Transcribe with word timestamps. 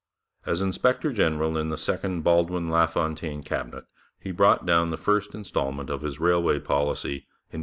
As 0.47 0.63
inspector 0.63 1.13
general 1.13 1.59
in 1.59 1.69
the 1.69 1.77
second 1.77 2.23
Baldwin 2.23 2.71
LaFontaine 2.71 3.43
Cabinet, 3.43 3.85
he 4.19 4.31
brought 4.31 4.65
down 4.65 4.89
the 4.89 4.97
first 4.97 5.35
instalment 5.35 5.91
of 5.91 6.01
his 6.01 6.19
railway 6.19 6.59
policy 6.59 7.17
in 7.51 7.59
1849. 7.59 7.59